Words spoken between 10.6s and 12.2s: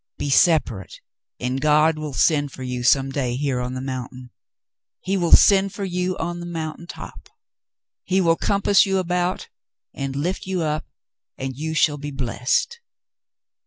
up and you shall be